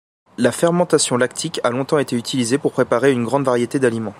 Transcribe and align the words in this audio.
La 0.39 0.51
fermentation 0.51 1.15
lactique 1.15 1.61
a 1.63 1.69
longtemps 1.69 1.99
été 1.99 2.15
utilisée 2.15 2.57
pour 2.57 2.71
préparer 2.71 3.11
une 3.11 3.23
grande 3.23 3.43
variété 3.45 3.77
d'aliments. 3.77 4.09